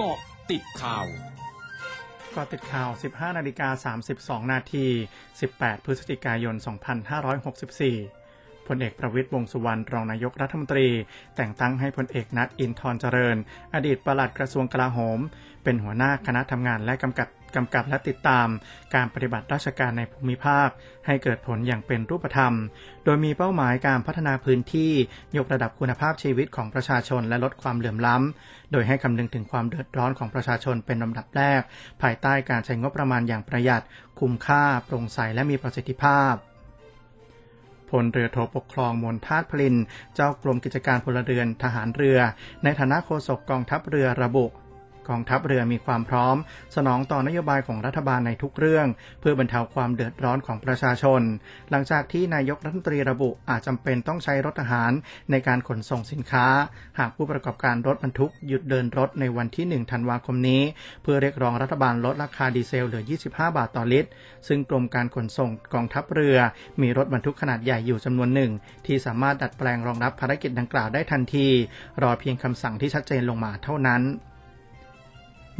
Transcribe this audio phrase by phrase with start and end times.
[0.00, 0.18] เกาะ
[0.50, 1.06] ติดข่าว
[2.34, 3.94] กาะติดข่าว 15 นาฬิกา
[4.42, 4.86] 32 นาที
[5.34, 6.54] 18 พฤศจิกายน
[7.36, 10.88] 2564พลเอกประวิตยวงสุวรรณรองนายกรัฐมนตรี
[11.36, 13.36] แต่งตั้งให้พลเอกนัทอินทร์เจริญ
[13.74, 15.18] อดีตปลัดกระทรวงกลาโหม
[15.64, 18.48] เป็นหัวหน้าคณะทำงานและกำกับ กำกับและติดตาม
[18.94, 20.68] การปฏิบัติราชการในภูมิภาค
[21.06, 22.52] ให้เกิดผลอย่างเป็นรูปธรรม
[23.04, 24.92] โดยมีเป้าหมายการพัฒนาพื้นที่
[25.36, 31.60] ยกระดับคุณภาพชีวิตของประชาชนและลดความเหลื่อมล้ำ โดยให้คำนึงถึงความเดือดร้อนของประชาชนเป็นลำดับแรก
[32.02, 33.82] ภายใต้การใช้งบประมาณอย่างประหยัด
[34.18, 36.34] คุ้มค่า โปร่งใสและมีประสิทธิภาพ
[37.90, 39.76] พลเรือโทปกครองมนทาตพลิน
[40.14, 42.18] เจ้ากรมกิจการพลเรือนทหารเรือ
[42.64, 44.46] ในฐานะโฆษกกองทัพเรือระบุ
[45.08, 46.36] กองทัพเรือมีความพร้อม
[46.76, 48.86] สนองต่อนโยบายของรัฐบาลในทุกเรื่อง
[49.20, 51.22] เพื่อบรรเทาความเดือดร้อนของประชาชน
[51.70, 54.92] หลังจากที่นายกรัฐมนตรีระบุอาจจำเป็นต้องใช้รถทหาร
[55.30, 56.46] ในการขนส่งสินค้า
[56.98, 60.62] หากผู้ประกอบการรถบรรทุกหยุดเดินรถในวันที่ 1 ธันวาคมนี้
[61.02, 64.10] เพื่อเรียกร้องรัฐบาลลดราคาดีเซลเหลือ 25 บาทต่อลิตร
[64.48, 66.38] ซึ่งกรมการขนส่งกองทัพเรือ
[66.82, 68.52] มีรถบรรทุกขนาดใหญ่อยู่จำนวนหนึ่ง
[68.86, 71.46] ที่สามารถดัดแปลงรองรับภารกิจดังกล่าวได้ทันที
[72.02, 74.02] รอเพียงคำสั่งที่ชัดเจนลงมาเท่านั้น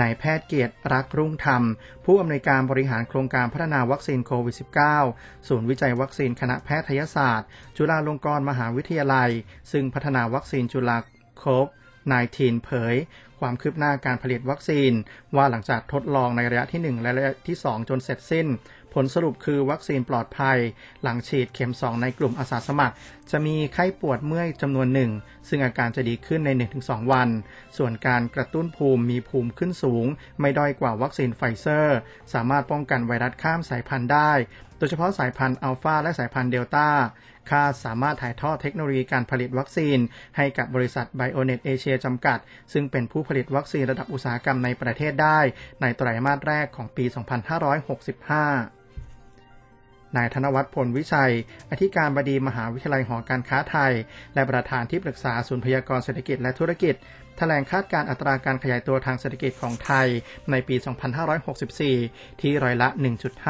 [0.00, 1.62] นายแพทย์เกียรติรักรุ่งธรรม
[2.04, 4.56] ผู้อำนวยการบริหารโครงการพัฒนาวัคซีนโควิด
[5.00, 9.30] -19 ศูนย์วิจัยวัคซีนคณะแพทยศาสตร์ จุฬาลงกรณ์มหาวิทยาลัย
[9.72, 10.98] ซึ่งพัฒนาวัคซีนจุฬา
[11.38, 11.66] โคฟ
[12.10, 12.94] 19เผย
[13.40, 14.92] ความคืบหน้าการผลิตวัคซีน
[15.36, 18.46] ว่าหลังจากทดลองในระยะที่ 1 และระยะที่ 2 จนเสร็จสิ้น
[18.94, 20.58] ผลสรุปคือวัคซีนปลอดภัย
[21.02, 22.94] หลังฉีดเข็ม 2 ในกลุ่มอาสาสมัคร
[23.30, 25.10] จะมีไข้ปวดเมื่อยจำนวนหนึ่ง
[25.48, 26.50] ซึ่งอาการจะดีขึ้นใน
[26.82, 27.28] 1-2 วัน
[27.76, 30.06] ส่วนการกระตุ้นภูมิมีภูมิขึ้นสูง
[30.40, 31.98] ไม่ด้อยกว่าวัคซีนไฟเซอร์
[32.32, 34.32] สามารถป้องกันไวรัสข้ามสายพันธุ์ได้
[34.78, 36.88] โดยเฉพาะสายพันธุ์อัลฟาและสายพันธุ์เดลต้า
[37.50, 39.98] ค่าสามารถถ่ายทอดเทคโนโลยีการผลิตวัคซีน
[40.36, 42.38] ให้กับบริษัทไบโอเน็ตเอเชียจำกัด
[42.72, 45.38] ซึ่งเป็นผู้ผลิตวัคซีนระดับอุตสาหกรรมในประเทศได้
[45.80, 48.81] ในไตรมาสแรกของปี 2565
[50.16, 51.32] นายธนวัฒน์พลวิชัย
[51.70, 53.92] อธิการบดีมหาวิทยาลัยหอการค้าไทย
[54.34, 56.94] และประธานที่ปรึกษาศูนย์พยากรเศรษฐกิจและธุรกิจ
[57.38, 60.08] แถลงคาดการอัตราการขยายตัวทางเศรษฐกิจของไทย
[60.50, 60.76] ในปี
[61.58, 62.88] 2564 ที่ร้อยละ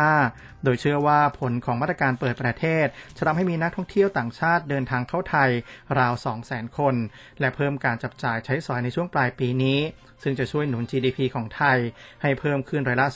[0.00, 5.50] 1.5 โดยเชื่อว่าผลของมาตรการเปิดประเทศ จะทำให้มีนักท่องเที่ยวต่างชาติเดินทางเข้าไทย
[5.98, 6.94] ราว 200,000 คน
[7.41, 9.81] และเพิ่มการจับจ่ายใช้สอยในช่วงปลายปีนี้
[10.22, 11.78] ซึ่งจะช่วยหนุน GDP ของไทย
[12.22, 13.06] ให้เพิ่มขึ้นร้อยละ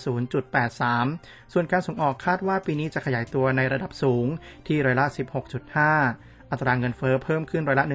[0.73, 4.27] 0.83 ส่วนการส่งออกคาดว่าปีนี้จะขยายตัวในระดับสูง
[4.67, 7.87] ที่ร้อยละ 16.5 อัตราเงินเฟอ้อเพิ่มขึ้นร้อยละ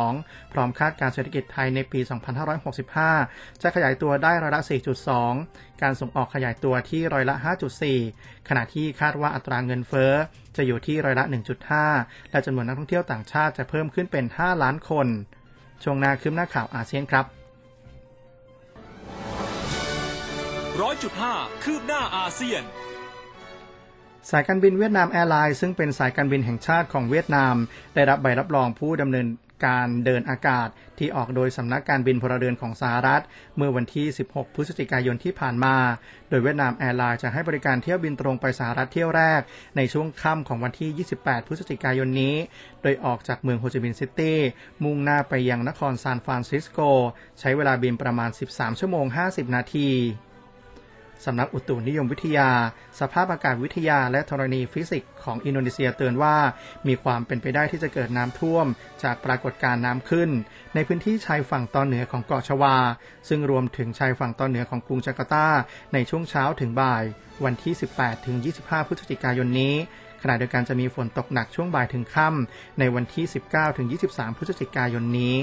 [0.00, 2.00] 1.2 พร้อมคาดการเศรษฐกิจไทยในปี
[2.80, 4.62] 2565 จะขยายตัวได้ร้อยละ
[5.20, 7.34] 4.2 การส่งออกขยายตัวที่ร้อยละ
[7.92, 10.12] 5.4 ขณะที่คาดว่าอัตราเงินเฟอ้อ
[10.56, 11.24] จะอยู่ที่ร้อยละ
[11.78, 15.06] 1.5 และจำนวนนักท่องเที่ยวต่างชาติจะเพิ่มขึ้นเป็น 5 ล้านคน
[15.82, 17.26] ช่วงหน้าคืบหน้าข่าวอาเซียนครับ
[20.80, 21.34] ร้อยจุดห้า
[21.64, 22.62] คืบหน้าอาเซียน
[24.28, 27.54] สายการบินเวียดนามแอร์ไลน์ซึ่งเป็นสายการบินแห่งชาติของเวียดนาม
[27.94, 29.26] ได้รับใบรับรองผู้ดำเนิน
[29.66, 33.22] การเดินอากาศที่ออกโดยสำนักการบินพลเรือนของสหรัฐ
[33.56, 35.76] เมื่อวันที่ 16 พฤศจิกายนที่ผ่านมา
[36.28, 39.40] โดยเวียดนามแอร์ไลน์จะให้บริการเที่ยวบินตรงไปสหรัฐเที่ยวแรก
[39.76, 42.36] ในช่วงค่ำของวันที่ 28 พฤศจิกายนนี้
[42.82, 44.38] โดยออกจากเมืองโฮจิมินห์ซิตี้
[44.84, 46.78] มุ่งหน้าไปยังนครซานฟรานซิสโก
[47.40, 49.88] ใช้เวลาบินประมาณ 13 ชั่วโมง 50 นาที
[51.24, 52.50] สำนักอุตุนิยมวิทยา
[53.00, 56.36] สภาพอากาศวิทยาและธรณีฟิสิกส์ของอินโดนีเซียเตือนว่า
[56.88, 58.66] มีความเป็นไปได้ที่จะเกิดน้ำท่วม
[59.02, 60.30] จากปรากฏการณ์น้ำขึ้น
[60.74, 62.76] ในพื้นที่ชายฝั่งตอนเหนือของเกาะชวา
[63.28, 65.48] ซึ่งรวมถึงชายฝั่งตอนเหนือของกรุงจาการ์ตา
[65.92, 67.04] ในช่วงเช้าถึงบ่าย
[67.44, 69.74] วันที่ 18ถึง25 พฤศจิกายนนี้
[70.22, 75.36] ขณะเดียวกันจะมีฝนตกหนักช่วงบ่ายถึงค่ในวันที่ 19ถึง23 พฤศจิกายนนี้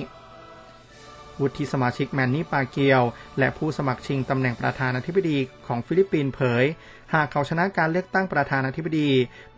[1.41, 3.01] วุฒิสมาชิกแมนนี่ปาเกียว
[3.39, 5.37] และผู้สมัครชิงตำแหน่งประธานาธิบดี
[5.67, 6.65] ของฟิลิปปินส์เผย
[7.13, 9.09] หากเขาชนะการเลือกตั้งประธานาธิบดี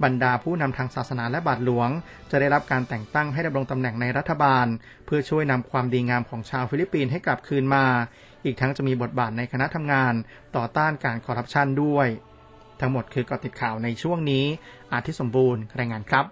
[0.03, 1.89] บรรดาผู้นำทางศาสนาและบาทหลวง
[2.31, 4.65] จะได้รับการแต่งตั้งให้ดำรงตำแหน่งในรัฐบาล
[5.05, 7.85] เพื่อช่วยนำความดีงามของชาวฟิลิปปินส์ให้กลับคืนมา
[8.45, 10.13] อีกทั้งจะมีบทบาทในคณะทำงาน
[10.55, 12.07] ต่อต้านการคอร์รัปชันด้วย
[12.81, 14.45] ทั้งหมดคือกอติดข่าวในช่วงนี้
[14.93, 16.25] อาทิตย์สมบูรณ์รายงานครับ